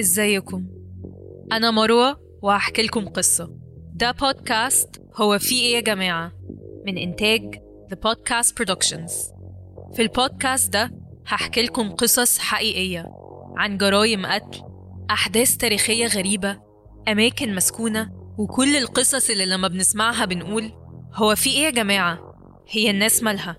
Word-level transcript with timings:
ازيكم؟ 0.00 0.64
أنا 1.52 1.70
مروة 1.70 2.20
وهحكي 2.42 2.82
لكم 2.82 3.08
قصة. 3.08 3.50
ده 3.94 4.10
بودكاست 4.10 5.02
هو 5.16 5.38
في 5.38 5.54
إيه 5.54 5.74
يا 5.74 5.80
جماعة؟ 5.80 6.32
من 6.86 6.98
إنتاج 6.98 7.54
The 7.92 7.96
Podcast 7.96 8.48
Productions. 8.48 9.12
في 9.96 10.02
البودكاست 10.02 10.72
ده 10.72 10.90
هحكي 11.26 11.62
لكم 11.62 11.90
قصص 11.90 12.38
حقيقية 12.38 13.06
عن 13.56 13.78
جرايم 13.78 14.26
قتل 14.26 14.62
أحداث 15.10 15.56
تاريخية 15.56 16.06
غريبة 16.06 16.60
أماكن 17.08 17.54
مسكونة 17.54 18.12
وكل 18.38 18.76
القصص 18.76 19.30
اللي 19.30 19.46
لما 19.46 19.68
بنسمعها 19.68 20.24
بنقول 20.24 20.72
هو 21.14 21.34
في 21.34 21.50
إيه 21.50 21.64
يا 21.64 21.70
جماعة؟ 21.70 22.34
هي 22.68 22.90
الناس 22.90 23.22
مالها. 23.22 23.56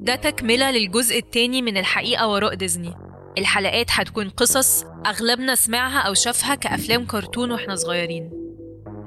ده 0.00 0.14
تكملة 0.16 0.70
للجزء 0.70 1.18
التاني 1.18 1.62
من 1.62 1.76
الحقيقة 1.76 2.28
وراء 2.28 2.54
ديزني. 2.54 2.94
الحلقات 3.38 3.86
هتكون 3.90 4.28
قصص 4.28 4.84
أغلبنا 5.06 5.54
سمعها 5.54 5.98
أو 5.98 6.14
شافها 6.14 6.54
كأفلام 6.54 7.06
كرتون 7.06 7.52
وإحنا 7.52 7.76
صغيرين. 7.76 8.30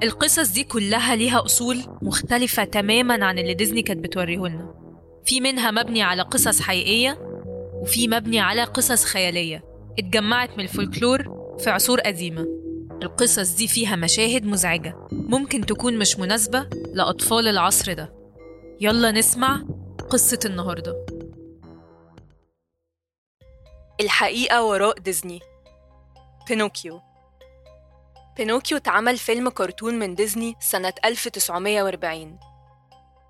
القصص 0.02 0.52
دي 0.52 0.64
كلها 0.64 1.16
ليها 1.16 1.44
أصول 1.44 1.78
مختلفة 2.02 2.64
تماما 2.64 3.24
عن 3.24 3.38
اللي 3.38 3.54
ديزني 3.54 3.82
كانت 3.82 4.04
بتوريهولنا. 4.04 4.74
في 5.24 5.40
منها 5.40 5.70
مبني 5.70 6.02
على 6.02 6.22
قصص 6.22 6.60
حقيقية 6.60 7.18
وفي 7.74 8.08
مبني 8.08 8.40
على 8.40 8.64
قصص 8.64 9.04
خيالية. 9.04 9.64
اتجمعت 9.98 10.58
من 10.58 10.64
الفولكلور 10.64 11.22
في 11.58 11.70
عصور 11.70 12.00
قديمة. 12.00 12.46
القصص 13.02 13.56
دي 13.56 13.68
فيها 13.68 13.96
مشاهد 13.96 14.44
مزعجة. 14.44 15.08
ممكن 15.12 15.66
تكون 15.66 15.98
مش 15.98 16.18
مناسبة 16.18 16.68
لأطفال 16.94 17.48
العصر 17.48 17.92
ده. 17.92 18.14
يلا 18.80 19.10
نسمع 19.10 19.62
قصة 20.10 20.38
النهارده. 20.44 21.06
الحقيقة 24.00 24.64
وراء 24.64 24.98
ديزني. 24.98 25.40
بينوكيو. 26.48 27.00
بينوكيو 28.36 28.76
اتعمل 28.76 29.18
فيلم 29.18 29.48
كرتون 29.48 29.94
من 29.94 30.14
ديزني 30.14 30.56
سنة 30.60 30.94
1940 31.04 32.40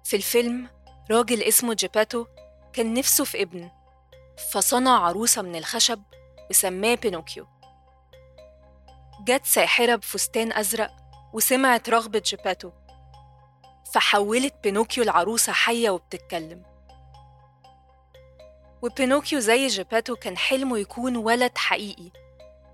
في 0.05 0.17
الفيلم 0.17 0.69
راجل 1.11 1.43
اسمه 1.43 1.75
جيباتو 1.75 2.27
كان 2.73 2.95
نفسه 2.95 3.25
في 3.25 3.43
ابن 3.43 3.71
فصنع 4.53 5.07
عروسة 5.07 5.43
من 5.43 5.57
الخشب 5.57 6.03
وسماه 6.51 6.95
بينوكيو. 6.95 7.47
جت 9.25 9.45
ساحرة 9.45 9.97
بفستان 9.97 10.53
أزرق 10.53 10.91
وسمعت 11.33 11.89
رغبة 11.89 12.23
جيباتو 12.27 12.71
فحولت 13.93 14.55
بينوكيو 14.63 15.05
لعروسة 15.05 15.53
حية 15.53 15.91
وبتتكلم. 15.91 16.74
وبينوكيو 18.85 19.41
زي 19.41 19.67
جيباتو 19.67 20.17
كان 20.17 20.37
حلمه 20.37 20.79
يكون 20.79 21.17
ولد 21.17 21.59
حقيقي 21.59 22.11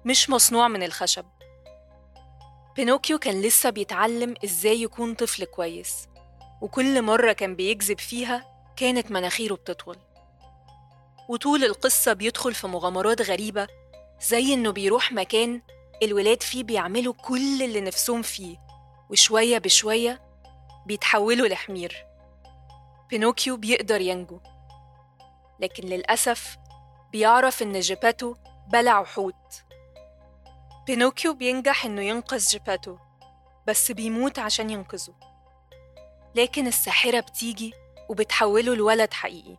مش 0.04 0.30
مصنوع 0.30 0.68
من 0.68 0.82
الخشب. 0.82 1.24
بينوكيو 2.76 3.18
كان 3.18 3.42
لسه 3.42 3.70
بيتعلم 3.70 4.34
إزاي 4.44 4.82
يكون 4.82 5.14
طفل 5.14 5.44
كويس 5.44 6.08
وكل 6.60 7.02
مرة 7.02 7.32
كان 7.32 7.56
بيكذب 7.56 7.98
فيها 7.98 8.46
كانت 8.76 9.10
مناخيره 9.10 9.54
بتطول. 9.54 9.96
وطول 11.28 11.64
القصة 11.64 12.12
بيدخل 12.12 12.54
في 12.54 12.66
مغامرات 12.66 13.22
غريبة 13.22 13.68
زي 14.22 14.54
إنه 14.54 14.70
بيروح 14.70 15.12
مكان 15.12 15.62
الولاد 16.02 16.42
فيه 16.42 16.64
بيعملوا 16.64 17.14
كل 17.14 17.62
اللي 17.62 17.80
نفسهم 17.80 18.22
فيه 18.22 18.56
وشوية 19.10 19.58
بشوية 19.58 20.20
بيتحولوا 20.86 21.48
لحمير. 21.48 22.06
بينوكيو 23.10 23.56
بيقدر 23.56 24.00
ينجو. 24.00 24.40
لكن 25.60 25.86
للأسف 25.86 26.58
بيعرف 27.12 27.62
إن 27.62 27.80
جيباتو 27.80 28.34
بلع 28.72 29.04
حوت. 29.04 29.62
بينوكيو 30.86 31.34
بينجح 31.34 31.84
إنه 31.84 32.02
ينقذ 32.02 32.46
جيباتو 32.46 32.96
بس 33.66 33.92
بيموت 33.92 34.38
عشان 34.38 34.70
ينقذه. 34.70 35.14
لكن 36.34 36.66
الساحرة 36.66 37.20
بتيجي 37.20 37.74
وبتحوله 38.08 38.74
لولد 38.74 39.12
حقيقي. 39.12 39.56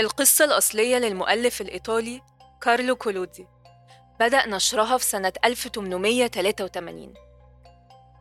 القصة 0.00 0.44
الأصلية 0.44 0.96
للمؤلف 0.96 1.60
الإيطالي 1.60 2.22
كارلو 2.60 2.96
كولودي 2.96 3.46
بدأ 4.20 4.46
نشرها 4.46 4.98
في 4.98 5.04
سنة 5.04 5.32
1883 5.44 7.14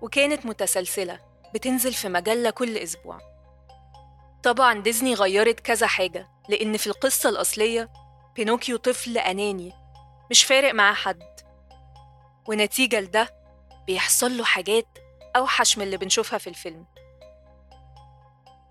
وكانت 0.02 0.46
متسلسلة 0.46 1.20
بتنزل 1.54 1.94
في 1.94 2.10
مجلة 2.10 2.50
كل 2.50 2.78
أسبوع. 2.78 3.20
طبعا 4.44 4.80
ديزني 4.80 5.14
غيرت 5.14 5.60
كذا 5.60 5.88
حاجة 5.88 6.28
لأن 6.50 6.78
في 6.78 6.88
القصة 6.88 7.30
الأصلية 7.30 7.90
بينوكيو 8.36 8.78
طفل 8.78 9.18
أناني 9.18 9.74
مش 10.32 10.44
فارق 10.44 10.74
معاه 10.74 10.94
حد. 10.94 11.24
ونتيجة 12.48 13.00
لده 13.00 13.36
بيحصل 13.88 14.38
له 14.38 14.44
حاجات 14.44 14.88
أوحش 15.36 15.78
من 15.78 15.84
اللي 15.84 15.98
بنشوفها 15.98 16.40
في 16.40 16.48
الفيلم. 16.48 16.86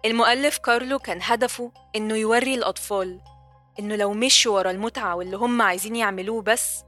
المؤلف 0.04 0.58
كارلو 0.58 0.98
كان 0.98 1.18
هدفه 1.22 1.72
إنه 1.96 2.16
يوري 2.16 2.54
الأطفال 2.54 3.20
إنه 3.78 3.96
لو 3.96 4.12
مشوا 4.12 4.54
ورا 4.54 4.70
المتعة 4.70 5.14
واللي 5.14 5.36
هم 5.36 5.62
عايزين 5.62 5.96
يعملوه 5.96 6.42
بس 6.42 6.84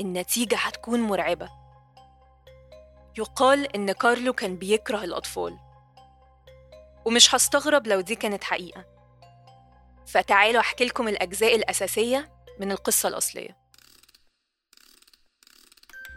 النتيجة 0.00 0.56
هتكون 0.56 1.00
مرعبة. 1.00 1.48
يقال 3.18 3.76
إن 3.76 3.92
كارلو 3.92 4.32
كان 4.32 4.56
بيكره 4.56 5.04
الأطفال. 5.04 5.58
ومش 7.04 7.34
هستغرب 7.34 7.86
لو 7.86 8.00
دي 8.00 8.14
كانت 8.14 8.44
حقيقة. 8.44 8.95
فتعالوا 10.06 10.60
أحكي 10.60 10.84
لكم 10.84 11.08
الأجزاء 11.08 11.56
الأساسية 11.56 12.32
من 12.60 12.72
القصة 12.72 13.08
الأصلية. 13.08 13.56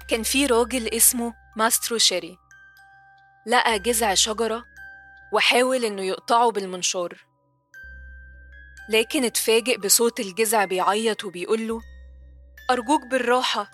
كان 0.10 0.24
في 0.24 0.46
راجل 0.46 0.88
اسمه 0.88 1.34
ماسترو 1.58 1.98
شيري. 1.98 2.38
لقى 3.48 3.80
جذع 3.80 4.14
شجرة 4.14 4.66
وحاول 5.34 5.86
إنه 5.86 6.02
يقطعه 6.02 6.52
بالمنشار. 6.52 7.26
لكن 8.90 9.26
اتفاجئ 9.26 9.78
بصوت 9.78 10.20
الجذع 10.20 10.66
بيعيط 10.66 11.24
وبيقوله 11.24 11.82
أرجوك 12.72 13.02
بالراحة 13.12 13.72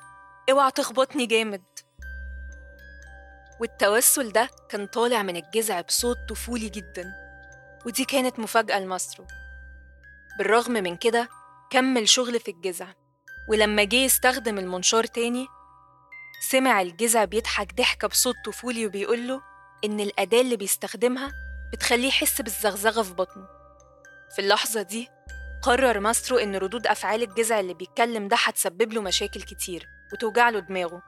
اوعى 0.52 0.72
تخبطني 0.72 1.26
جامد. 1.26 1.64
والتوسل 3.60 4.32
ده 4.32 4.50
كان 4.70 4.88
طالع 4.88 5.24
من 5.24 5.36
الجذع 5.36 5.82
بصوت 5.82 6.18
طفولي 6.30 6.70
جدا. 6.70 7.14
ودي 7.86 8.06
كانت 8.06 8.40
مفاجأة 8.40 8.80
لماسترو. 8.80 9.28
بالرغم 10.38 10.72
من 10.74 10.98
كده 10.98 11.30
كمل 11.70 12.10
شغل 12.10 12.40
في 12.40 12.52
الجذع 12.52 12.88
ولما 13.50 13.84
جه 13.84 13.96
يستخدم 13.96 14.58
المنشار 14.60 15.04
تاني 15.04 15.48
سمع 16.50 16.82
الجذع 16.82 17.26
بيضحك 17.26 17.74
ضحكة 17.76 18.08
بصوت 18.08 18.36
طفولي 18.46 18.86
وبيقوله 18.86 19.42
إن 19.86 20.00
الأداة 20.00 20.42
اللي 20.42 20.56
بيستخدمها 20.58 21.32
بتخليه 21.74 22.08
يحس 22.08 22.42
بالزغزغة 22.42 23.02
في 23.02 23.14
بطنه. 23.14 23.48
في 24.36 24.40
اللحظة 24.42 24.82
دي 24.82 25.08
قرر 25.64 26.00
ماسترو 26.00 26.38
إن 26.38 26.56
ردود 26.56 26.88
أفعال 26.88 27.24
الجذع 27.24 27.60
اللي 27.60 27.74
بيتكلم 27.74 28.28
ده 28.28 28.38
هتسبب 28.40 28.94
له 28.94 29.02
مشاكل 29.02 29.42
كتير 29.42 29.88
وتوجع 30.14 30.50
له 30.50 30.60
دماغه. 30.60 31.02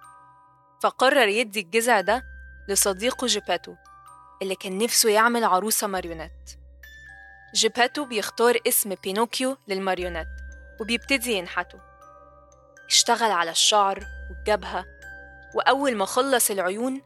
فقرر 0.84 1.28
يدي 1.28 1.60
الجذع 1.60 2.02
ده 2.02 2.24
لصديقه 2.70 3.28
جيباتو 3.28 3.76
اللي 4.42 4.56
كان 4.56 4.78
نفسه 4.78 5.10
يعمل 5.10 5.44
عروسة 5.44 5.88
ماريونات 5.88 6.52
جيباتو 7.56 8.06
بيختار 8.06 8.58
اسم 8.68 8.96
بينوكيو 9.04 9.58
للماريونات 9.68 10.28
وبيبتدي 10.80 11.32
ينحته 11.34 11.80
اشتغل 12.88 13.32
على 13.32 13.52
الشعر 13.52 14.04
والجبهة 14.30 14.86
وأول 15.56 15.96
ما 15.96 16.06
خلص 16.06 16.52
العيون 16.52 17.02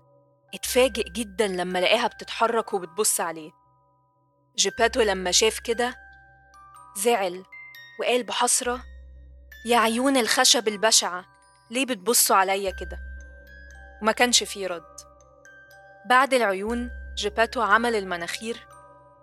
اتفاجئ 0.54 1.10
جدا 1.10 1.48
لما 1.48 1.80
لقاها 1.80 2.08
بتتحرك 2.08 2.74
وبتبص 2.74 3.22
عليه. 3.22 3.52
جيباتو 4.56 5.02
لما 5.02 5.32
شاف 5.32 5.60
كده 5.60 5.96
زعل 6.98 7.44
وقال 8.00 8.24
بحسرة 8.24 8.84
يا 9.66 9.78
عيون 9.78 10.18
الخشب 10.18 10.68
البشعة 10.68 11.26
ليه 11.72 11.86
بتبصوا 11.86 12.36
عليا 12.36 12.72
كده؟ 12.72 13.00
وما 14.02 14.12
كانش 14.12 14.44
فيه 14.44 14.68
رد. 14.68 14.96
بعد 16.06 16.34
العيون 16.34 16.90
جيباتو 17.16 17.62
عمل 17.62 17.96
المناخير 17.96 18.68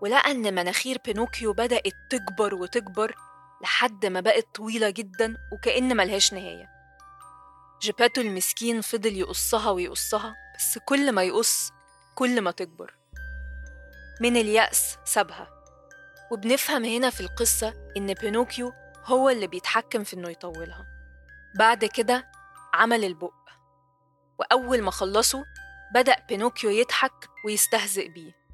ولقى 0.00 0.30
إن 0.30 0.54
مناخير 0.54 0.98
بينوكيو 1.04 1.52
بدأت 1.52 1.92
تكبر 2.10 2.54
وتكبر 2.54 3.14
لحد 3.62 4.06
ما 4.06 4.20
بقت 4.20 4.46
طويلة 4.54 4.90
جدا 4.90 5.36
وكأن 5.52 5.96
ملهاش 5.96 6.32
نهاية. 6.32 6.68
جيباتو 7.82 8.20
المسكين 8.20 8.80
فضل 8.80 9.16
يقصها 9.16 9.70
ويقصها 9.70 10.36
بس 10.58 10.78
كل 10.78 11.12
ما 11.12 11.22
يقص 11.22 11.72
كل 12.14 12.40
ما 12.40 12.50
تكبر. 12.50 12.94
من 14.20 14.36
اليأس 14.36 14.98
سابها. 15.04 15.50
وبنفهم 16.30 16.84
هنا 16.84 17.10
في 17.10 17.20
القصة 17.20 17.74
إن 17.96 18.14
بينوكيو 18.14 18.72
هو 19.04 19.30
اللي 19.30 19.46
بيتحكم 19.46 20.04
في 20.04 20.16
إنه 20.16 20.30
يطولها. 20.30 20.86
بعد 21.58 21.84
كده 21.84 22.30
عمل 22.74 23.04
البق. 23.04 23.34
وأول 24.38 24.82
ما 24.82 24.90
خلصه 24.90 25.44
بدأ 25.94 26.16
بينوكيو 26.28 26.70
يضحك 26.70 27.28
ويستهزئ 27.44 28.08
بيه. 28.08 28.47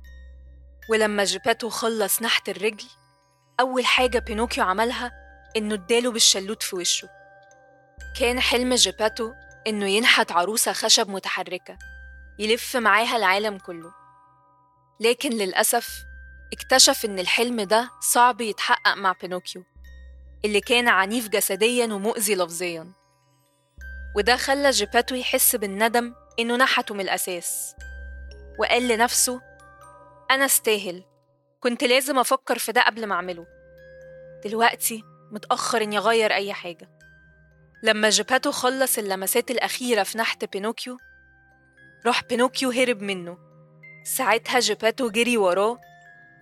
ولما 0.88 1.24
جيباتو 1.24 1.68
خلص 1.68 2.22
نحت 2.22 2.48
الرجل 2.48 2.86
أول 3.60 3.86
حاجة 3.86 4.18
بينوكيو 4.18 4.64
عملها 4.64 5.12
إنه 5.56 5.74
اداله 5.74 6.10
بالشلوت 6.10 6.62
في 6.62 6.76
وشه. 6.76 7.08
كان 8.20 8.40
حلم 8.40 8.74
جيباتو 8.74 9.32
إنه 9.66 9.86
ينحت 9.86 10.32
عروسة 10.32 10.72
خشب 10.72 11.08
متحركة 11.08 11.78
يلف 12.38 12.76
معاها 12.76 13.16
العالم 13.16 13.58
كله. 13.58 13.92
لكن 15.00 15.30
للأسف 15.30 16.04
اكتشف 16.52 17.04
إن 17.04 17.18
الحلم 17.18 17.60
ده 17.60 17.90
صعب 18.00 18.40
يتحقق 18.40 18.94
مع 18.94 19.14
بينوكيو 19.20 19.64
اللي 20.44 20.60
كان 20.60 20.88
عنيف 20.88 21.28
جسديا 21.28 21.86
ومؤذي 21.86 22.34
لفظيا. 22.34 22.92
وده 24.16 24.36
خلى 24.36 24.70
جيباتو 24.70 25.14
يحس 25.14 25.56
بالندم 25.56 26.14
إنه 26.38 26.56
نحته 26.56 26.94
من 26.94 27.00
الأساس. 27.00 27.74
وقال 28.58 28.88
لنفسه 28.88 29.40
أنا 30.34 30.44
استاهل. 30.44 31.04
كنت 31.60 31.84
لازم 31.84 32.18
أفكر 32.18 32.58
في 32.58 32.72
ده 32.72 32.82
قبل 32.82 33.06
ما 33.06 33.14
أعمله. 33.14 33.46
دلوقتي 34.44 35.04
متأخر 35.30 35.82
إني 35.82 35.98
أغير 35.98 36.34
أي 36.34 36.52
حاجة. 36.52 36.90
لما 37.82 38.10
جيباتو 38.10 38.52
خلص 38.52 38.98
اللمسات 38.98 39.50
الأخيرة 39.50 40.02
في 40.02 40.18
نحت 40.18 40.44
بينوكيو 40.44 40.96
راح 42.06 42.24
بينوكيو 42.24 42.70
هرب 42.70 43.02
منه. 43.02 43.38
ساعتها 44.04 44.60
جيباتو 44.60 45.10
جري 45.10 45.36
وراه 45.36 45.80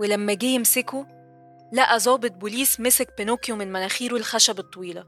ولما 0.00 0.34
جه 0.34 0.46
يمسكه 0.46 1.06
لقى 1.72 1.98
ظابط 1.98 2.30
بوليس 2.30 2.80
مسك 2.80 3.16
بينوكيو 3.18 3.56
من 3.56 3.72
مناخيره 3.72 4.16
الخشب 4.16 4.58
الطويلة. 4.58 5.04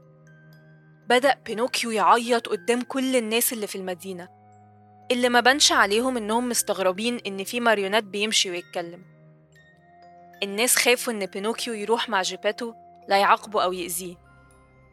بدأ 1.07 1.33
بينوكيو 1.45 1.91
يعيط 1.91 2.47
قدام 2.47 2.81
كل 2.81 3.15
الناس 3.15 3.53
اللي 3.53 3.67
في 3.67 3.77
المدينة. 3.77 4.44
اللي 5.11 5.29
ما 5.29 5.39
بانش 5.39 5.71
عليهم 5.71 6.17
إنهم 6.17 6.49
مستغربين 6.49 7.19
إن 7.27 7.43
في 7.43 7.59
ماريونيت 7.59 8.03
بيمشي 8.03 8.49
ويتكلم. 8.51 9.01
الناس 10.43 10.75
خافوا 10.75 11.13
إن 11.13 11.25
بينوكيو 11.25 11.73
يروح 11.73 12.09
مع 12.09 12.21
جيباتو 12.21 12.73
لا 13.07 13.17
يعاقبه 13.17 13.63
أو 13.63 13.73
يأذيه. 13.73 14.15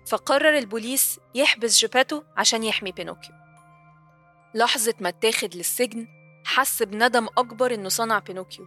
فقرر 0.06 0.58
البوليس 0.58 1.20
يحبس 1.34 1.78
جيباتو 1.78 2.22
عشان 2.36 2.64
يحمي 2.64 2.92
بينوكيو. 2.92 3.34
لحظة 4.54 4.94
ما 5.00 5.08
اتاخد 5.08 5.54
للسجن 5.54 6.06
حس 6.44 6.82
بندم 6.82 7.26
أكبر 7.38 7.74
إنه 7.74 7.88
صنع 7.88 8.18
بينوكيو 8.18 8.66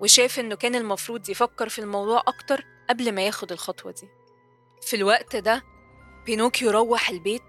وشاف 0.00 0.38
إنه 0.38 0.54
كان 0.54 0.74
المفروض 0.74 1.30
يفكر 1.30 1.68
في 1.68 1.78
الموضوع 1.78 2.22
أكتر 2.26 2.64
قبل 2.90 3.12
ما 3.12 3.22
ياخد 3.22 3.52
الخطوة 3.52 3.92
دي. 3.92 4.08
في 4.82 4.96
الوقت 4.96 5.36
ده 5.36 5.62
بينوكيو 6.26 6.70
روح 6.70 7.10
البيت 7.10 7.42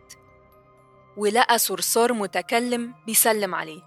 ولقى 1.17 1.57
صرصار 1.57 2.13
متكلم 2.13 2.93
بيسلم 3.05 3.55
عليه. 3.55 3.81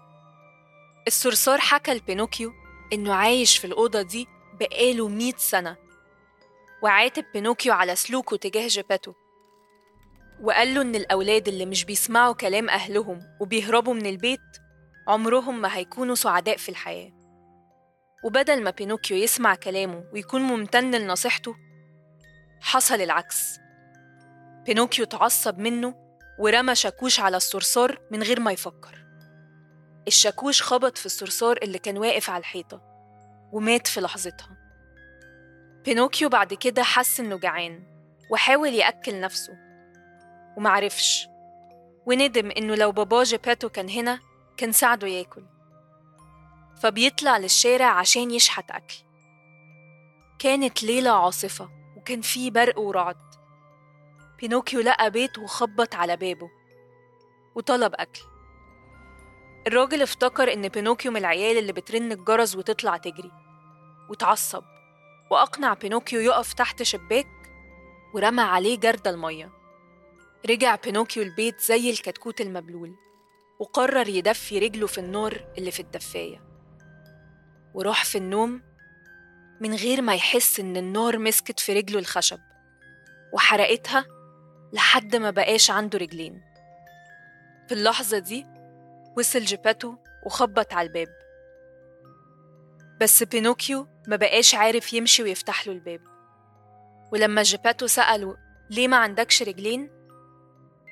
الصرصار 1.06 1.58
حكى 1.58 1.94
لبينوكيو 1.94 2.52
إنه 2.92 3.14
عايش 3.14 3.58
في 3.58 3.66
الأوضة 3.66 4.02
دي 4.02 4.26
بقاله 4.60 5.08
مئة 5.08 5.36
سنة 5.36 5.76
وعاتب 6.82 7.24
بينوكيو 7.34 7.72
على 7.72 7.96
سلوكه 7.96 8.36
تجاه 8.36 8.66
جيباتو 8.68 9.12
وقال 10.42 10.74
له 10.74 10.82
إن 10.82 10.94
الأولاد 10.94 11.48
اللي 11.48 11.66
مش 11.66 11.84
بيسمعوا 11.84 12.34
كلام 12.34 12.68
أهلهم 12.70 13.20
وبيهربوا 13.40 13.94
من 13.94 14.06
البيت 14.06 14.40
عمرهم 15.08 15.60
ما 15.60 15.76
هيكونوا 15.76 16.14
سعداء 16.14 16.56
في 16.56 16.68
الحياة. 16.68 17.12
وبدل 18.24 18.62
ما 18.62 18.70
بينوكيو 18.70 19.16
يسمع 19.16 19.54
كلامه 19.54 20.04
ويكون 20.12 20.40
ممتن 20.40 20.90
لنصيحته 20.90 21.56
حصل 22.60 23.00
العكس. 23.00 23.58
بينوكيو 24.66 25.04
اتعصب 25.04 25.58
منه 25.58 26.03
ورمى 26.38 26.74
شاكوش 26.74 27.20
على 27.20 27.36
الصرصار 27.36 27.98
من 28.10 28.22
غير 28.22 28.40
ما 28.40 28.52
يفكر. 28.52 29.04
الشاكوش 30.06 30.62
خبط 30.62 30.98
في 30.98 31.06
الصرصار 31.06 31.56
اللي 31.62 31.78
كان 31.78 31.98
واقف 31.98 32.30
على 32.30 32.40
الحيطة 32.40 32.80
ومات 33.52 33.86
في 33.86 34.00
لحظتها. 34.00 34.56
بينوكيو 35.84 36.28
بعد 36.28 36.54
كده 36.54 36.82
حس 36.82 37.20
إنه 37.20 37.38
جعان 37.38 37.82
وحاول 38.30 38.68
يأكل 38.68 39.20
نفسه 39.20 39.52
ومعرفش 40.56 41.28
وندم 42.06 42.50
إنه 42.50 42.74
لو 42.74 42.92
باباه 42.92 43.22
جيباتو 43.22 43.68
كان 43.68 43.88
هنا 43.88 44.20
كان 44.56 44.72
ساعده 44.72 45.06
ياكل. 45.08 45.44
فبيطلع 46.82 47.38
للشارع 47.38 47.86
عشان 47.86 48.30
يشحت 48.30 48.70
أكل. 48.70 48.96
كانت 50.38 50.82
ليلة 50.82 51.10
عاصفة 51.10 51.70
وكان 51.96 52.20
فيه 52.20 52.50
برق 52.50 52.78
ورعد. 52.78 53.33
بينوكيو 54.44 54.80
لقى 54.80 55.10
بيت 55.10 55.38
وخبط 55.38 55.94
على 55.94 56.16
بابه 56.16 56.50
وطلب 57.54 57.94
أكل. 57.94 58.20
الراجل 59.66 60.02
افتكر 60.02 60.52
إن 60.52 60.68
بينوكيو 60.68 61.10
من 61.10 61.16
العيال 61.16 61.58
اللي 61.58 61.72
بترن 61.72 62.12
الجرس 62.12 62.56
وتطلع 62.56 62.96
تجري 62.96 63.30
واتعصب 64.10 64.62
وأقنع 65.30 65.74
بينوكيو 65.74 66.20
يقف 66.20 66.52
تحت 66.52 66.82
شباك 66.82 67.26
ورمى 68.14 68.42
عليه 68.42 68.78
جردل 68.78 69.10
مية. 69.10 69.50
رجع 70.50 70.74
بينوكيو 70.74 71.22
البيت 71.22 71.60
زي 71.60 71.90
الكتكوت 71.90 72.40
المبلول 72.40 72.94
وقرر 73.58 74.08
يدفي 74.08 74.58
رجله 74.58 74.86
في 74.86 74.98
النار 74.98 75.44
اللي 75.58 75.70
في 75.70 75.80
الدفاية 75.80 76.40
وراح 77.74 78.04
في 78.04 78.18
النوم 78.18 78.62
من 79.60 79.74
غير 79.74 80.02
ما 80.02 80.14
يحس 80.14 80.60
إن 80.60 80.76
النار 80.76 81.18
مسكت 81.18 81.60
في 81.60 81.72
رجله 81.72 81.98
الخشب 81.98 82.40
وحرقتها 83.32 84.13
لحد 84.74 85.16
ما 85.16 85.30
بقاش 85.30 85.70
عنده 85.70 85.98
رجلين. 85.98 86.42
في 87.68 87.74
اللحظة 87.74 88.18
دي 88.18 88.46
وصل 89.16 89.40
جيباتو 89.40 89.94
وخبط 90.26 90.72
على 90.72 90.88
الباب. 90.88 91.08
بس 93.00 93.22
بينوكيو 93.22 93.86
ما 94.08 94.16
بقاش 94.16 94.54
عارف 94.54 94.92
يمشي 94.92 95.22
ويفتح 95.22 95.66
له 95.66 95.72
الباب. 95.72 96.00
ولما 97.12 97.42
جيباتو 97.42 97.86
سأله 97.86 98.36
ليه 98.70 98.88
ما 98.88 98.96
عندكش 98.96 99.42
رجلين؟ 99.42 99.90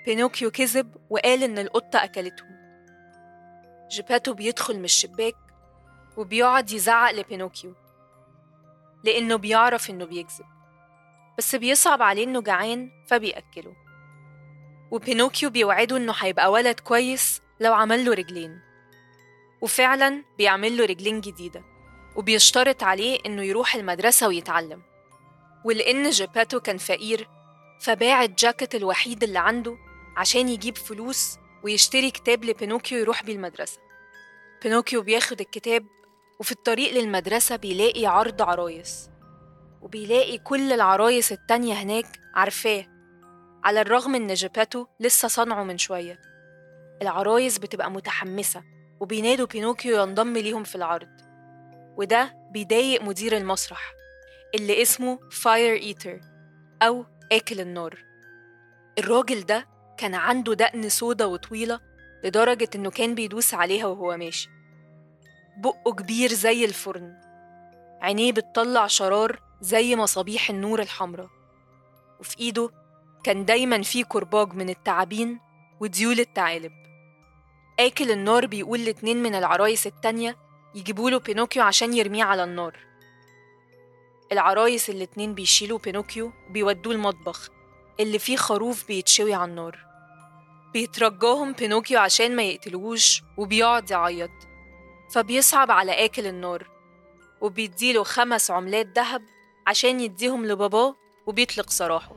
بينوكيو 0.06 0.50
كذب 0.50 0.96
وقال 1.10 1.42
إن 1.42 1.58
القطة 1.58 2.04
أكلته. 2.04 2.44
جيباتو 3.88 4.34
بيدخل 4.34 4.78
من 4.78 4.84
الشباك 4.84 5.36
وبيقعد 6.16 6.70
يزعق 6.70 7.12
لبينوكيو 7.12 7.74
لأنه 9.04 9.36
بيعرف 9.36 9.90
إنه 9.90 10.04
بيكذب. 10.04 10.61
بس 11.38 11.54
بيصعب 11.54 12.02
عليه 12.02 12.24
إنه 12.24 12.42
جعان 12.42 12.90
فبيأكله. 13.06 13.74
وبينوكيو 14.90 15.50
بيوعده 15.50 15.96
إنه 15.96 16.14
هيبقى 16.18 16.50
ولد 16.50 16.80
كويس 16.80 17.40
لو 17.60 17.74
عمل 17.74 18.04
له 18.04 18.14
رجلين. 18.14 18.60
وفعلا 19.60 20.24
بيعمل 20.38 20.76
له 20.76 20.84
رجلين 20.84 21.20
جديدة 21.20 21.64
وبيشترط 22.16 22.82
عليه 22.82 23.18
إنه 23.26 23.42
يروح 23.42 23.74
المدرسة 23.74 24.28
ويتعلم. 24.28 24.82
ولأن 25.64 26.10
جيباتو 26.10 26.60
كان 26.60 26.78
فقير 26.78 27.28
فباع 27.80 28.24
الجاكيت 28.24 28.74
الوحيد 28.74 29.22
اللي 29.22 29.38
عنده 29.38 29.76
عشان 30.16 30.48
يجيب 30.48 30.76
فلوس 30.78 31.38
ويشتري 31.64 32.10
كتاب 32.10 32.44
لبينوكيو 32.44 32.98
يروح 32.98 33.22
بيه 33.22 33.34
المدرسة. 33.34 33.78
بينوكيو 34.62 35.02
بياخد 35.02 35.40
الكتاب 35.40 35.86
وفي 36.40 36.52
الطريق 36.52 36.92
للمدرسة 36.92 37.56
بيلاقي 37.56 38.06
عرض 38.06 38.42
عرايس. 38.42 39.11
وبيلاقي 39.82 40.38
كل 40.38 40.72
العرايس 40.72 41.32
التانية 41.32 41.74
هناك 41.74 42.06
عارفاه 42.34 42.84
على 43.64 43.80
الرغم 43.80 44.14
إن 44.14 44.34
جيباتو 44.34 44.86
لسه 45.00 45.28
صنعه 45.28 45.62
من 45.64 45.78
شوية. 45.78 46.18
العرايس 47.02 47.58
بتبقى 47.58 47.90
متحمسة 47.90 48.62
وبينادوا 49.00 49.46
بينوكيو 49.46 50.02
ينضم 50.02 50.32
ليهم 50.36 50.64
في 50.64 50.74
العرض. 50.74 51.08
وده 51.96 52.34
بيضايق 52.52 53.02
مدير 53.02 53.36
المسرح 53.36 53.92
اللي 54.54 54.82
اسمه 54.82 55.18
Fire 55.30 55.74
Eater 55.76 56.20
أو 56.82 57.06
آكل 57.32 57.60
النار. 57.60 58.04
الراجل 58.98 59.46
ده 59.46 59.66
كان 59.96 60.14
عنده 60.14 60.54
دقن 60.54 60.88
سودا 60.88 61.24
وطويلة 61.24 61.80
لدرجة 62.24 62.68
إنه 62.74 62.90
كان 62.90 63.14
بيدوس 63.14 63.54
عليها 63.54 63.86
وهو 63.86 64.16
ماشي. 64.16 64.48
بقه 65.58 65.92
كبير 65.92 66.32
زي 66.32 66.64
الفرن. 66.64 67.20
عينيه 68.02 68.32
بتطلع 68.32 68.86
شرار 68.86 69.41
زي 69.62 69.96
مصابيح 69.96 70.50
النور 70.50 70.82
الحمراء 70.82 71.28
وفي 72.20 72.38
إيده 72.40 72.70
كان 73.24 73.44
دايما 73.44 73.82
فيه 73.82 74.04
كرباج 74.04 74.54
من 74.54 74.70
التعابين 74.70 75.40
وديول 75.80 76.20
الثعالب 76.20 76.72
آكل 77.80 78.10
النار 78.10 78.46
بيقول 78.46 78.84
لاتنين 78.84 79.22
من 79.22 79.34
العرايس 79.34 79.86
التانية 79.86 80.36
يجيبوله 80.74 81.18
بينوكيو 81.18 81.62
عشان 81.62 81.94
يرميه 81.94 82.24
على 82.24 82.44
النار. 82.44 82.76
العرايس 84.32 84.90
الاتنين 84.90 85.34
بيشيلوا 85.34 85.78
بينوكيو 85.78 86.32
بيودوه 86.50 86.94
المطبخ 86.94 87.48
اللي 88.00 88.18
فيه 88.18 88.36
خروف 88.36 88.86
بيتشوي 88.86 89.34
على 89.34 89.50
النار. 89.50 89.78
بيترجاهم 90.72 91.52
بينوكيو 91.52 91.98
عشان 91.98 92.36
ما 92.36 92.42
يقتلوش 92.42 93.22
وبيقعد 93.36 93.90
يعيط. 93.90 94.30
فبيصعب 95.10 95.70
على 95.70 96.04
آكل 96.04 96.26
النار 96.26 96.70
وبيديله 97.40 98.02
خمس 98.04 98.50
عملات 98.50 98.86
دهب 98.86 99.22
عشان 99.66 100.00
يديهم 100.00 100.46
لباباه 100.46 100.94
وبيطلق 101.26 101.70
سراحه. 101.70 102.16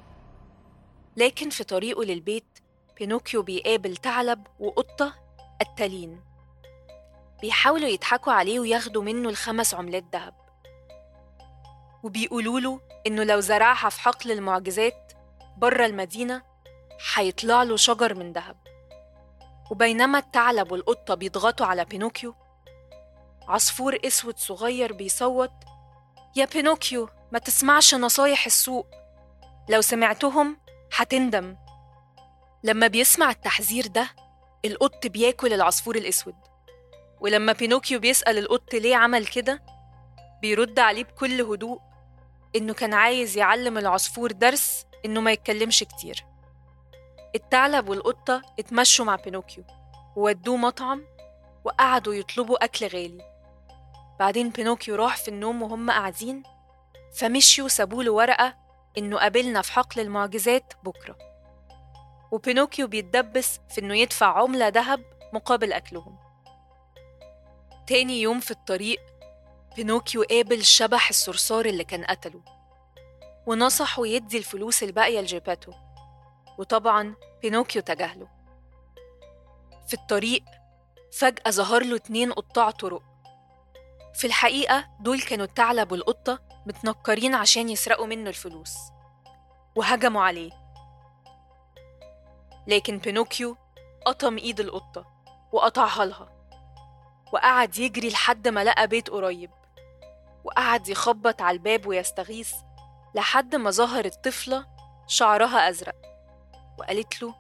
لكن 1.18 1.50
في 1.50 1.64
طريقه 1.64 2.04
للبيت 2.04 2.60
بينوكيو 3.00 3.42
بيقابل 3.42 3.98
ثعلب 3.98 4.48
وقطة 4.60 5.14
قتالين 5.62 6.22
بيحاولوا 7.42 7.90
يضحكوا 7.90 8.34
عليه 8.34 8.60
وياخدوا 8.60 9.04
منه 9.04 9.30
الخمس 9.30 9.74
عملات 9.74 10.04
دهب 10.04 10.34
وبيقولوا 12.04 12.60
له 12.60 12.82
إنه 13.08 13.24
لو 13.24 13.40
زرعها 13.40 13.90
في 13.90 14.02
حقل 14.02 14.32
المعجزات 14.32 15.14
بره 15.58 15.86
المدينة 15.86 16.42
هيطلع 17.16 17.64
له 17.64 17.78
شجر 17.78 18.14
من 18.14 18.34
ذهب. 18.34 18.58
وبينما 19.72 20.20
الثعلب 20.20 20.72
والقطة 20.72 21.14
بيضغطوا 21.16 21.66
على 21.66 21.86
بينوكيو 21.86 22.36
عصفور 23.48 23.98
أسود 24.06 24.38
صغير 24.38 24.94
بيصوت 24.94 25.52
يا 26.36 26.46
بينوكيو 26.46 27.10
ما 27.36 27.40
تسمعش 27.40 27.96
نصايح 27.96 28.46
السوق. 28.46 28.88
لو 29.70 29.82
سمعتهم 29.82 30.58
هتندم. 30.96 31.56
لما 32.64 32.88
بيسمع 32.88 33.30
التحذير 33.30 33.88
ده 33.88 34.08
القط 34.66 35.08
بياكل 35.08 35.54
العصفور 35.54 35.96
الأسود. 35.96 36.36
ولما 37.22 37.54
بينوكيو 37.54 38.00
بيسأل 38.00 38.38
القط 38.38 38.74
ليه 38.74 38.96
عمل 38.96 39.26
كده 39.28 39.64
بيرد 40.42 40.80
عليه 40.80 41.04
بكل 41.04 41.42
هدوء 41.42 41.82
إنه 42.56 42.74
كان 42.74 42.94
عايز 42.94 43.38
يعلم 43.38 43.78
العصفور 43.78 44.32
درس 44.32 44.86
إنه 45.06 45.22
ما 45.22 45.32
يتكلمش 45.32 45.84
كتير. 45.84 46.26
الثعلب 47.36 47.90
والقطة 47.90 48.42
اتمشوا 48.60 49.06
مع 49.06 49.16
بينوكيو 49.16 49.64
وودوه 50.16 50.58
مطعم 50.58 51.06
وقعدوا 51.64 52.14
يطلبوا 52.14 52.66
أكل 52.66 52.86
غالي. 52.88 53.36
بعدين 54.20 54.50
بينوكيو 54.50 54.96
راح 54.96 55.18
في 55.18 55.28
النوم 55.28 55.62
وهم 55.62 55.92
قاعدين 55.92 56.55
فمشيوا 57.16 57.68
سابوله 57.68 58.12
ورقة 58.12 58.56
إنه 58.98 59.18
قابلنا 59.18 59.62
في 59.62 59.72
حقل 59.72 60.02
المعجزات 60.02 60.74
بكرة. 60.84 61.18
وبينوكيو 62.32 62.88
بيتدبس 62.88 63.60
في 63.70 63.82
إنه 63.82 63.98
يدفع 63.98 64.42
عملة 64.42 64.68
ذهب 64.68 65.04
مقابل 65.34 65.74
أكلهم. 65.74 66.18
تاني 67.88 68.22
يوم 68.22 68.40
في 68.40 68.52
الطريق 68.52 69.02
بينوكيو 69.76 70.24
قابل 70.24 70.64
شبح 70.64 71.10
الصرصار 71.10 71.66
اللي 71.66 71.84
كان 71.84 72.04
قتله 72.04 72.42
ونصحه 73.48 74.08
يدي 74.08 74.38
الفلوس 74.38 74.84
الباقية 74.84 75.22
لجيباتو 75.22 75.72
وطبعا 76.58 77.16
بينوكيو 77.42 77.82
تجاهله. 77.82 78.28
في 79.88 79.94
الطريق 79.94 80.44
فجأة 81.12 81.52
ظهر 81.52 81.84
له 81.84 81.96
اتنين 81.96 82.32
قطاع 82.32 82.72
طرق. 82.72 83.04
في 84.14 84.28
الحقيقة 84.28 84.88
دول 85.00 85.22
كانوا 85.22 85.46
الثعلب 85.46 85.92
والقطة 85.92 86.55
متنكرين 86.66 87.36
عشان 87.36 87.70
يسرقوا 87.70 88.06
منه 88.06 88.30
الفلوس. 88.30 88.78
وهجموا 89.76 90.22
عليه. 90.22 90.52
لكن 92.68 92.98
بينوكيو 92.98 93.58
قطم 94.06 94.38
إيد 94.38 94.60
القطة 94.60 95.06
وقطعها 95.52 96.06
لها. 96.06 96.30
وقعد 97.34 97.78
يجري 97.78 98.10
لحد 98.10 98.48
ما 98.48 98.64
لقى 98.64 98.88
بيت 98.88 99.10
قريب. 99.10 99.52
وقعد 100.44 100.90
يخبط 100.90 101.42
على 101.42 101.56
الباب 101.56 101.88
ويستغيث 101.88 102.54
لحد 103.16 103.56
ما 103.56 103.72
ظهرت 103.72 104.26
طفلة 104.26 104.66
شعرها 105.08 105.70
أزرق. 105.70 105.96
وقالت 106.78 107.22
له 107.22 107.36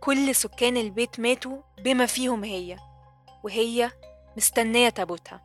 كل 0.00 0.34
سكان 0.34 0.76
البيت 0.76 1.20
ماتوا 1.20 1.62
بما 1.78 2.06
فيهم 2.06 2.44
هي. 2.44 2.78
وهي 3.42 3.90
مستنية 4.36 4.88
تابوتها. 4.88 5.40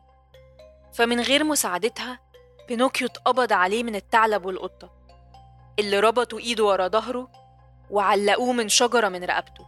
فمن 0.92 1.20
غير 1.20 1.44
مساعدتها 1.44 2.29
بينوكيو 2.70 3.06
اتقبض 3.06 3.52
عليه 3.52 3.82
من 3.82 3.94
الثعلب 3.96 4.46
والقطة 4.46 4.90
اللي 5.78 6.00
ربطوا 6.00 6.38
إيده 6.38 6.64
ورا 6.64 6.88
ظهره 6.88 7.30
وعلقوه 7.90 8.52
من 8.52 8.68
شجرة 8.68 9.08
من 9.08 9.24
رقبته 9.24 9.66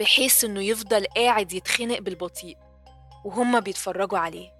بحيث 0.00 0.44
إنه 0.44 0.62
يفضل 0.62 1.06
قاعد 1.06 1.52
يتخنق 1.52 1.98
بالبطيء 1.98 2.58
وهما 3.24 3.58
بيتفرجوا 3.58 4.18
عليه 4.18 4.50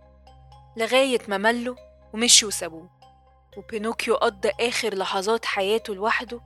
لغاية 0.76 1.18
ما 1.28 1.38
ملوا 1.38 1.76
ومشوا 2.12 2.48
وسابوه. 2.48 2.90
وبينوكيو 3.56 4.14
قضى 4.14 4.50
آخر 4.60 4.94
لحظات 4.94 5.44
حياته 5.44 5.94
لوحده 5.94 6.40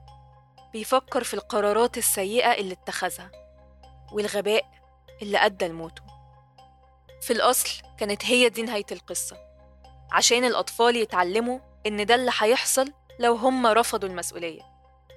بيفكر 0.73 1.23
في 1.23 1.33
القرارات 1.33 1.97
السيئة 1.97 2.51
اللي 2.53 2.73
اتخذها 2.73 3.31
والغباء 4.11 4.65
اللي 5.21 5.37
أدى 5.37 5.67
لموته. 5.67 6.03
في 7.21 7.33
الأصل 7.33 7.69
كانت 7.97 8.25
هي 8.25 8.49
دي 8.49 8.61
نهاية 8.61 8.85
القصة. 8.91 9.46
عشان 10.11 10.43
الأطفال 10.45 10.95
يتعلموا 10.95 11.59
إن 11.87 12.05
ده 12.05 12.15
اللي 12.15 12.31
هيحصل 12.39 12.93
لو 13.19 13.35
هم 13.35 13.67
رفضوا 13.67 14.09
المسؤولية 14.09 14.61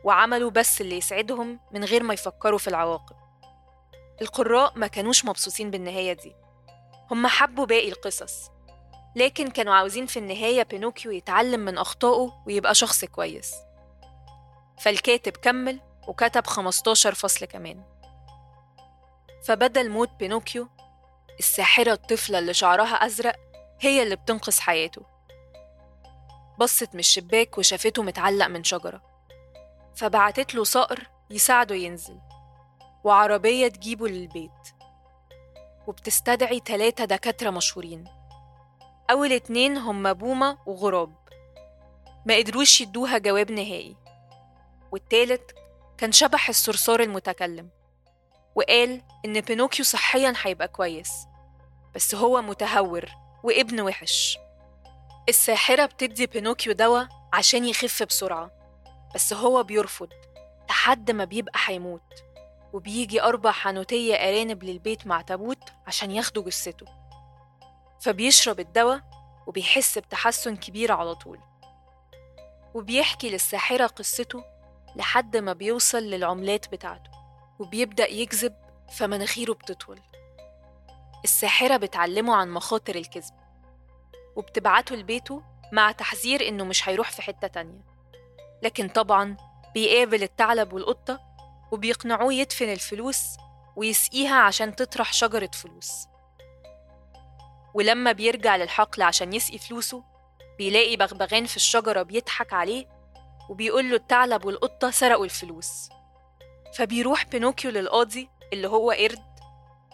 وعملوا 0.04 0.50
بس 0.50 0.80
اللي 0.80 0.96
يسعدهم 0.98 1.60
من 1.72 1.84
غير 1.84 2.02
ما 2.02 2.14
يفكروا 2.14 2.58
في 2.58 2.68
العواقب. 2.68 3.16
القراء 4.22 4.72
ما 4.76 4.86
كانوش 4.86 5.24
مبسوطين 5.24 5.70
بالنهاية 5.70 6.12
دي. 6.12 6.34
هم 7.10 7.26
حبوا 7.26 7.66
باقي 7.66 7.88
القصص 7.88 8.50
لكن 9.16 9.50
كانوا 9.50 9.74
عاوزين 9.74 10.06
في 10.06 10.18
النهاية 10.18 10.62
بينوكيو 10.62 11.12
يتعلم 11.12 11.60
من 11.60 11.78
أخطائه 11.78 12.42
ويبقى 12.46 12.74
شخص 12.74 13.04
كويس. 13.04 13.54
فالكاتب 14.80 15.32
كمل 15.36 15.80
وكتب 16.08 16.46
15 16.46 17.14
فصل 17.14 17.46
كمان. 17.46 17.82
فبدل 19.44 19.90
موت 19.90 20.10
بينوكيو 20.18 20.68
الساحرة 21.38 21.92
الطفلة 21.92 22.38
اللي 22.38 22.54
شعرها 22.54 22.94
أزرق 23.06 23.36
هي 23.80 24.02
اللي 24.02 24.16
بتنقذ 24.16 24.60
حياته. 24.60 25.02
بصت 26.58 26.94
من 26.94 27.00
الشباك 27.00 27.58
وشافته 27.58 28.02
متعلق 28.02 28.46
من 28.46 28.64
شجرة. 28.64 29.02
فبعتت 29.96 30.54
له 30.54 30.64
صقر 30.64 31.06
يساعده 31.30 31.74
ينزل 31.74 32.20
وعربية 33.04 33.68
تجيبه 33.68 34.08
للبيت. 34.08 34.50
وبتستدعي 35.86 36.60
تلاتة 36.60 37.04
دكاترة 37.04 37.50
مشهورين. 37.50 38.04
أول 39.10 39.32
اتنين 39.32 39.76
هم 39.76 40.12
بومة 40.12 40.58
وغراب. 40.66 41.14
ما 42.26 42.36
قدروش 42.36 42.80
يدوها 42.80 43.18
جواب 43.18 43.50
نهائي. 43.52 43.96
والتالت 44.92 45.54
كان 45.98 46.12
شبح 46.12 46.48
الصرصار 46.48 47.00
المتكلم. 47.00 47.70
وقال 48.54 49.02
إن 49.24 49.40
بينوكيو 49.40 49.84
صحيا 49.84 50.34
هيبقى 50.42 50.68
كويس 50.68 51.12
بس 51.94 52.14
هو 52.14 52.42
متهور. 52.42 53.19
وابن 53.42 53.80
وحش. 53.80 54.38
الساحرة 55.28 55.86
بتدي 55.86 56.26
بينوكيو 56.26 56.72
دواء 56.72 57.08
عشان 57.32 57.64
يخف 57.64 58.02
بسرعة 58.02 58.50
بس 59.14 59.32
هو 59.32 59.62
بيرفض 59.62 60.08
لحد 60.70 61.10
ما 61.10 61.24
بيبقى 61.24 61.60
هيموت 61.66 62.14
وبيجي 62.72 63.22
أربع 63.22 63.50
حنوتية 63.50 64.14
أرانب 64.14 64.64
للبيت 64.64 65.06
مع 65.06 65.22
تابوت 65.22 65.72
عشان 65.86 66.10
ياخدوا 66.10 66.42
جثته. 66.42 66.86
فبيشرب 68.00 68.60
الدواء 68.60 69.00
وبيحس 69.46 69.98
بتحسن 69.98 70.56
كبير 70.56 70.92
على 70.92 71.14
طول. 71.14 71.38
وبيحكي 72.74 73.30
للساحرة 73.30 73.86
قصته 73.86 74.44
لحد 74.96 75.36
ما 75.36 75.52
بيوصل 75.52 75.98
للعملات 76.02 76.72
بتاعته 76.72 77.10
وبيبدأ 77.58 78.08
يكذب 78.08 78.54
فمناخيره 78.92 79.52
بتطول. 79.52 80.00
الساحرة 81.24 81.76
بتعلمه 81.76 82.36
عن 82.36 82.50
مخاطر 82.50 82.94
الكذب 82.94 83.34
وبتبعته 84.36 84.96
لبيته 84.96 85.42
مع 85.72 85.92
تحذير 85.92 86.48
إنه 86.48 86.64
مش 86.64 86.88
هيروح 86.88 87.10
في 87.10 87.22
حتة 87.22 87.46
تانية. 87.48 87.84
لكن 88.62 88.88
طبعا 88.88 89.36
بيقابل 89.74 90.22
الثعلب 90.22 90.72
والقطة 90.72 91.20
وبيقنعوه 91.72 92.32
يدفن 92.34 92.72
الفلوس 92.72 93.22
ويسقيها 93.76 94.36
عشان 94.36 94.76
تطرح 94.76 95.12
شجرة 95.12 95.50
فلوس. 95.54 96.06
ولما 97.74 98.12
بيرجع 98.12 98.56
للحقل 98.56 99.02
عشان 99.02 99.32
يسقي 99.32 99.58
فلوسه 99.58 100.04
بيلاقي 100.58 100.96
بغبغان 100.96 101.46
في 101.46 101.56
الشجرة 101.56 102.02
بيضحك 102.02 102.52
عليه 102.52 102.86
وبيقول 103.48 103.90
له 103.90 103.96
الثعلب 103.96 104.44
والقطة 104.44 104.90
سرقوا 104.90 105.24
الفلوس. 105.24 105.88
فبيروح 106.74 107.24
بينوكيو 107.26 107.70
للقاضي 107.70 108.28
اللي 108.52 108.68
هو 108.68 108.90
قرد 108.90 109.29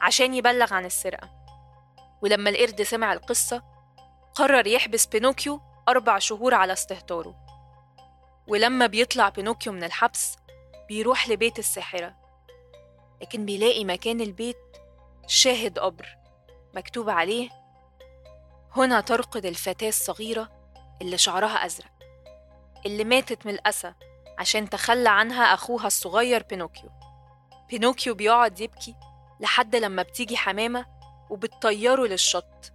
عشان 0.07 0.35
يبلغ 0.35 0.75
عن 0.75 0.85
السرقة. 0.85 1.31
ولما 2.23 2.51
القرد 2.51 2.83
سمع 2.83 3.13
القصة 3.13 3.63
قرر 4.35 4.67
يحبس 4.67 5.07
بينوكيو 5.07 5.61
أربع 5.89 6.19
شهور 6.19 6.55
على 6.55 6.73
استهتاره. 6.73 7.37
ولما 8.49 8.87
بيطلع 8.87 9.29
بينوكيو 9.29 9.73
من 9.73 9.85
الحبس 9.85 10.37
بيروح 10.89 11.29
لبيت 11.29 11.59
الساحرة. 11.59 12.15
لكن 13.23 13.47
بيلاقي 13.47 13.85
مكان 13.85 14.21
البيت 14.21 14.57
شاهد 15.27 15.79
قبر 15.79 16.17
مكتوب 16.75 17.11
عليه 17.11 17.51
هنا 18.77 19.01
ترقد 19.01 19.47
الفتاة 19.47 19.89
الصغيرة 19.89 20.49
اللي 21.03 21.19
شعرها 21.19 21.67
أزرق 21.67 21.93
اللي 22.87 23.05
ماتت 23.05 23.47
من 23.47 23.53
الأسى 23.53 23.95
عشان 24.39 24.71
تخلى 24.71 25.09
عنها 25.09 25.55
أخوها 25.55 25.87
الصغير 25.87 26.43
بينوكيو. 26.43 26.91
بينوكيو 27.69 28.15
بيقعد 28.15 28.61
يبكي 28.61 28.95
لحد 29.41 29.77
لما 29.77 30.03
بتيجي 30.03 30.37
حمامة 30.37 30.87
وبتطيره 31.31 32.07
للشط. 32.07 32.73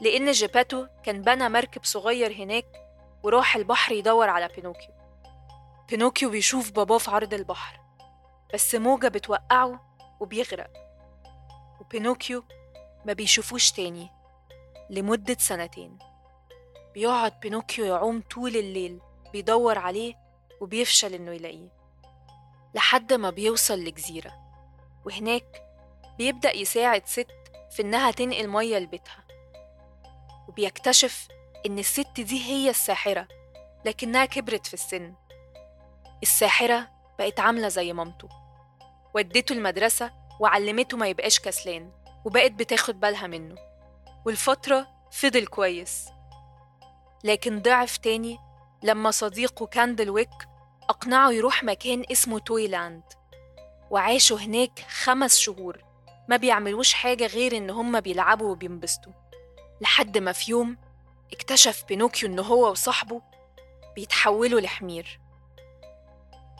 لأن 0.00 0.30
جيباتو 0.30 0.86
كان 1.02 1.22
بنى 1.22 1.48
مركب 1.48 1.84
صغير 1.84 2.32
هناك 2.32 2.66
وراح 3.22 3.56
البحر 3.56 3.92
يدور 3.92 4.28
على 4.28 4.48
بينوكيو. 4.56 4.90
بينوكيو 5.88 6.30
بيشوف 6.30 6.70
باباه 6.70 6.98
في 6.98 7.10
عرض 7.10 7.34
البحر 7.34 7.80
بس 8.54 8.74
موجة 8.74 9.08
بتوقعه 9.08 9.96
وبيغرق. 10.20 10.70
وبينوكيو 11.80 12.44
ما 13.04 13.12
بيشوفوش 13.12 13.70
تاني 13.72 14.10
لمدة 14.90 15.36
سنتين. 15.38 15.98
بيقعد 16.94 17.40
بينوكيو 17.40 17.84
يعوم 17.84 18.22
طول 18.30 18.56
الليل 18.56 19.00
بيدور 19.32 19.78
عليه 19.78 20.14
وبيفشل 20.60 21.14
إنه 21.14 21.32
يلاقيه. 21.32 21.68
لحد 22.74 23.12
ما 23.12 23.30
بيوصل 23.30 23.78
لجزيرة. 23.78 24.32
وهناك 25.04 25.61
بيبدأ 26.18 26.56
يساعد 26.56 27.06
ست 27.06 27.26
في 27.70 27.82
إنها 27.82 28.10
تنقل 28.10 28.48
مية 28.48 28.78
لبيتها. 28.78 29.24
وبيكتشف 30.48 31.28
إن 31.66 31.78
الست 31.78 32.20
دي 32.20 32.44
هي 32.44 32.70
الساحرة 32.70 33.28
لكنها 33.84 34.24
كبرت 34.24 34.66
في 34.66 34.74
السن. 34.74 35.14
الساحرة 36.22 36.88
بقت 37.18 37.40
عاملة 37.40 37.68
زي 37.68 37.92
مامته. 37.92 38.28
ودته 39.14 39.52
المدرسة 39.52 40.10
وعلمته 40.40 40.96
ما 40.96 41.08
يبقاش 41.08 41.40
كسلان 41.40 41.92
وبقت 42.24 42.50
بتاخد 42.52 43.00
بالها 43.00 43.26
منه. 43.26 43.54
والفترة 44.26 44.88
فضل 45.10 45.46
كويس. 45.46 46.08
لكن 47.24 47.62
ضعف 47.62 47.96
تاني 47.96 48.38
لما 48.82 49.10
صديقه 49.10 49.66
كاندل 49.66 50.10
ويك 50.10 50.48
أقنعه 50.88 51.30
يروح 51.30 51.64
مكان 51.64 52.04
اسمه 52.12 52.38
Toyland 52.38 53.02
وعاشوا 53.90 54.38
هناك 54.38 54.80
خمس 54.88 55.36
شهور. 55.36 55.91
ما 56.28 56.36
بيعملوش 56.36 56.92
حاجة 56.92 57.26
غير 57.26 57.56
إن 57.56 57.70
هما 57.70 58.00
بيلعبوا 58.00 58.50
وبينبسطوا. 58.50 59.12
لحد 59.80 60.18
ما 60.18 60.32
في 60.32 60.50
يوم 60.50 60.76
اكتشف 61.32 61.84
بينوكيو 61.88 62.28
إن 62.28 62.38
هو 62.38 62.70
وصاحبه 62.70 63.22
بيتحولوا 63.94 64.60
لحمير. 64.60 65.20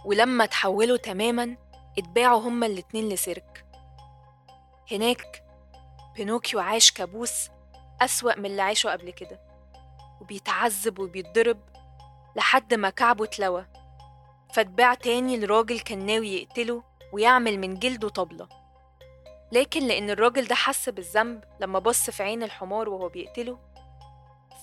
ولما 0.04 0.46
تحولوا 0.46 0.96
تماما 0.96 1.56
اتباعوا 1.98 2.40
هما 2.40 2.66
الاتنين 2.66 3.08
لسيرك. 3.08 3.64
هناك 4.90 5.44
بينوكيو 6.16 6.60
عاش 6.60 6.90
كابوس 6.90 7.48
أسوأ 8.00 8.38
من 8.38 8.46
اللي 8.46 8.62
عاشه 8.62 8.90
قبل 8.90 9.10
كده 9.10 9.40
وبيتعذب 10.20 10.98
وبيتضرب 10.98 11.60
لحد 12.36 12.74
ما 12.74 12.90
كعبه 12.90 13.24
اتلوى. 13.24 13.66
فاتباع 14.52 14.94
تاني 14.94 15.36
لراجل 15.36 15.80
كان 15.80 16.06
ناوي 16.06 16.28
يقتله 16.34 16.82
ويعمل 17.12 17.58
من 17.58 17.78
جلده 17.78 18.08
طبلة. 18.08 18.61
لكن 19.52 19.86
لأن 19.86 20.10
الراجل 20.10 20.46
ده 20.46 20.54
حس 20.54 20.88
بالذنب 20.88 21.44
لما 21.60 21.78
بص 21.78 22.10
في 22.10 22.22
عين 22.22 22.42
الحمار 22.42 22.88
وهو 22.88 23.08
بيقتله 23.08 23.58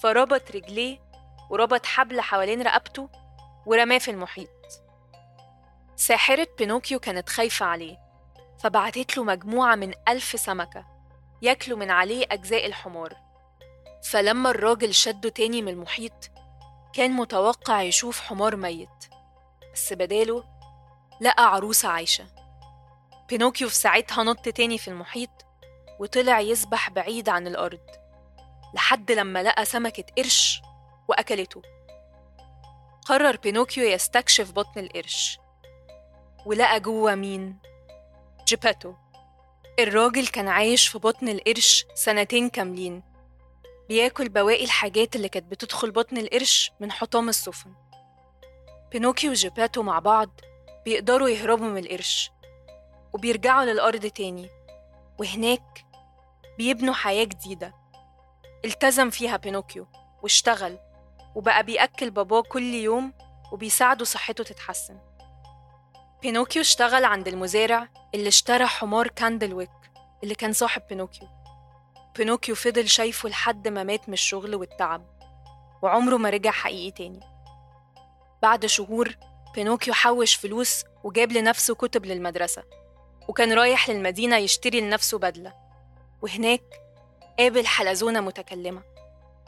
فربط 0.02 0.52
رجليه 0.52 1.00
وربط 1.50 1.86
حبل 1.86 2.22
حوالين 2.22 2.62
رقبته 2.62 3.10
ورماه 3.66 3.98
في 3.98 4.12
المحيط. 4.12 4.50
ساحرة 5.96 6.48
بينوكيو 6.58 7.00
كانت 7.00 7.30
خايفة 7.30 7.66
عليه 7.66 7.98
فبعتت 8.60 9.18
له 9.18 9.24
مجموعة 9.24 9.76
من 9.76 9.94
ألف 10.08 10.40
سمكة 10.40 10.86
ياكلوا 11.42 11.78
من 11.78 11.92
عليه 11.92 12.26
أجزاء 12.32 12.66
الحمار. 12.66 13.18
فلما 14.12 14.50
الراجل 14.50 14.94
شده 14.94 15.30
تاني 15.30 15.62
من 15.62 15.70
المحيط 15.70 16.32
كان 16.94 17.12
متوقع 17.12 17.82
يشوف 17.82 18.22
حمار 18.22 18.56
ميت 18.56 19.06
بس 19.74 19.94
بداله 19.94 20.44
لقى 21.22 21.54
عروسة 21.54 21.90
عايشة. 21.90 22.39
بينوكيو 23.30 23.70
في 23.70 23.76
ساعتها 23.76 24.24
نط 24.24 24.50
تاني 24.50 24.78
في 24.78 24.88
المحيط 24.88 25.30
وطلع 26.00 26.40
يسبح 26.40 26.90
بعيد 26.90 27.30
عن 27.30 27.48
الأرض 27.48 27.80
لحد 28.74 29.12
لما 29.12 29.44
لقى 29.44 29.66
سمكة 29.66 30.04
قرش 30.18 30.62
وأكلته. 31.08 31.62
قرر 33.06 33.38
بينوكيو 33.38 33.84
يستكشف 33.84 34.52
بطن 34.52 34.80
القرش 34.80 35.40
ولقى 36.46 36.80
جوه 36.80 37.16
مين؟ 37.16 37.60
جيباتو. 38.48 38.94
الراجل 39.80 40.28
كان 40.28 40.48
عايش 40.48 40.88
في 40.88 40.98
بطن 41.00 41.28
القرش 41.28 41.86
سنتين 41.96 42.50
كاملين. 42.50 43.04
بياكل 43.90 44.30
بواقي 44.30 44.64
الحاجات 44.64 45.16
اللي 45.16 45.30
كانت 45.30 45.52
بتدخل 45.52 45.92
بطن 45.92 46.18
القرش 46.18 46.72
من 46.80 46.92
حطام 46.92 47.30
السفن. 47.30 47.74
بينوكيو 48.92 49.32
وجيباتو 49.32 49.84
مع 49.84 50.00
بعض 50.00 50.30
بيقدروا 50.86 51.30
يهربوا 51.30 51.68
من 51.68 51.78
القرش. 51.78 52.32
وبيرجعوا 53.14 53.66
للأرض 53.66 54.06
تاني. 54.06 54.50
وهناك 55.20 55.86
بيبنوا 56.58 56.94
حياة 56.94 57.24
جديدة. 57.24 57.74
التزم 58.66 59.10
فيها 59.10 59.38
بينوكيو 59.38 59.88
واشتغل 60.24 60.80
وبقى 61.36 61.64
بيأكل 61.64 62.12
باباه 62.12 62.42
كل 62.42 62.74
يوم 62.74 63.14
وبيساعده 63.52 64.06
صحته 64.06 64.44
تتحسن. 64.44 64.98
بينوكيو 66.22 66.62
اشتغل 66.62 67.06
عند 67.06 67.28
المزارع 67.28 67.88
اللي 68.16 68.28
اشترى 68.28 68.66
حمار 68.66 69.08
كاندلويك 69.08 69.70
اللي 70.24 70.36
كان 70.36 70.54
صاحب 70.54 70.82
بينوكيو. 70.90 71.28
بينوكيو 72.18 72.56
فضل 72.56 72.90
شايفه 72.90 73.30
لحد 73.30 73.68
ما 73.68 73.84
مات 73.84 74.10
من 74.10 74.14
الشغل 74.14 74.56
والتعب 74.56 75.06
وعمره 75.82 76.18
ما 76.18 76.30
رجع 76.30 76.52
حقيقي 76.52 76.92
تاني. 76.92 77.20
بعد 78.42 78.66
شهور 78.66 79.18
بينوكيو 79.56 79.94
حوش 79.94 80.36
فلوس 80.36 80.84
وجاب 81.04 81.32
لنفسه 81.32 81.76
كتب 81.76 82.06
للمدرسة. 82.06 82.64
وكان 83.30 83.54
رايح 83.54 83.90
للمدينة 83.90 84.38
يشتري 84.38 84.82
لنفسه 84.82 85.18
بدلة. 85.20 85.54
وهناك 86.22 86.64
قابل 87.40 87.68
حلزونة 87.68 88.20
متكلمة. 88.20 88.82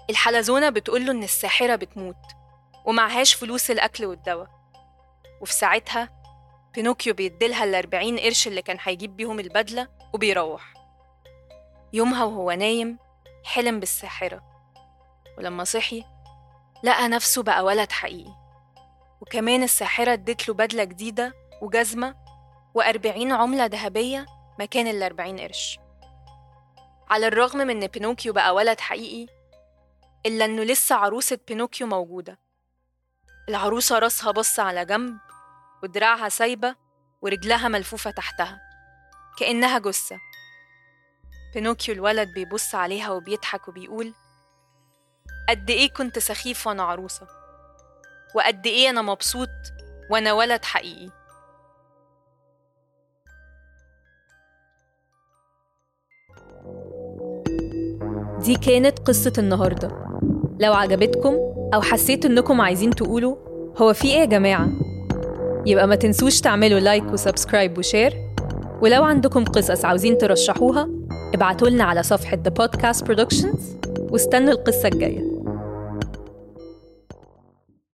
الحلزونة 0.09 0.69
بتقوله 0.69 1.11
إن 1.11 1.23
الساحرة 1.23 1.75
بتموت 1.75 2.15
ومعهاش 2.85 3.33
فلوس 3.33 3.71
الأكل 3.71 4.05
والدواء. 4.05 4.47
وفي 5.41 5.53
ساعتها 5.53 6.09
بينوكيو 6.73 7.13
بيديلها 7.13 7.63
الأربعين 7.63 8.19
قرش 8.19 8.47
اللي 8.47 8.61
كان 8.61 8.77
هيجيب 8.81 9.15
بيهم 9.17 9.39
البدلة 9.39 9.87
وبيروح. 10.13 10.73
يومها 11.93 12.23
وهو 12.23 12.51
نايم 12.51 12.97
حلم 13.43 13.79
بالساحرة. 13.79 14.43
ولما 15.37 15.63
صحي 15.63 16.03
لقى 16.83 17.07
نفسه 17.07 17.43
بقى 17.43 17.63
ولد 17.63 17.91
حقيقي. 17.91 18.33
وكمان 19.21 19.63
الساحرة 19.63 20.13
اديتله 20.13 20.55
بدلة 20.55 20.83
جديدة 20.83 21.33
وجزمة 21.61 22.20
وأربعين 22.73 23.31
عملة 23.31 23.65
ذهبية 23.65 24.25
مكان 24.59 24.87
الأربعين 24.87 25.39
قرش. 25.39 25.79
على 27.09 27.27
الرغم 27.27 27.57
من 27.57 27.83
إن 27.83 27.87
بينوكيو 27.87 28.33
بقى 28.33 28.53
ولد 28.55 28.79
حقيقي 28.79 29.33
إلا 30.25 30.45
إنه 30.45 30.63
لسه 30.63 30.95
عروسة 30.95 31.39
بينوكيو 31.47 31.87
موجودة. 31.87 32.39
العروسة 33.49 33.99
راسها 33.99 34.31
بص 34.31 34.59
على 34.59 34.85
جنب 34.85 35.17
ودراعها 35.83 36.29
سايبة 36.29 36.75
ورجلها 37.21 37.67
ملفوفة 37.67 38.11
تحتها. 38.11 38.61
كأنها 39.37 39.79
جثة. 39.79 40.19
بينوكيو 41.53 41.95
الولد 41.95 42.33
بيبص 42.33 42.75
عليها 42.75 43.11
وبيضحك 43.11 43.67
وبيقول 43.67 44.13
قد 45.49 45.69
إيه 45.69 45.93
كنت 45.93 46.19
سخيف 46.19 46.67
وأنا 46.67 46.83
عروسة 46.83 47.27
وقد 48.35 48.67
إيه 48.67 48.89
أنا 48.89 49.01
مبسوط 49.01 49.49
وأنا 50.11 50.33
ولد 50.33 50.65
حقيقي. 50.65 51.20
دي 58.43 58.55
كانت 58.55 58.99
قصة 58.99 59.33
النهاردة 59.37 59.87
لو 60.59 60.73
عجبتكم 60.73 61.33
أو 61.73 61.81
حسيت 61.81 62.25
إنكم 62.25 62.61
عايزين 62.61 62.89
تقولوا 62.89 63.35
هو 63.77 63.93
في 63.93 64.07
إيه 64.07 64.19
يا 64.19 64.25
جماعة؟ 64.25 64.69
يبقى 65.65 65.87
ما 65.87 65.95
تنسوش 65.95 66.41
تعملوا 66.41 66.79
like 66.79 67.03
و 67.13 67.20
subscribe 67.20 67.77
و 67.77 67.83
share 67.83 68.13
ولو 68.81 69.03
عندكم 69.03 69.45
قصص 69.45 69.85
عاوزين 69.85 70.17
ترشحوها 70.17 70.89
ابعتولنا 71.33 71.83
على 71.83 72.03
صفحة 72.03 72.37
The 72.47 72.63
Podcast 72.63 73.05
Productions 73.05 73.59
واستنوا 74.11 74.51
القصة 74.51 74.87
الجاية 74.87 75.30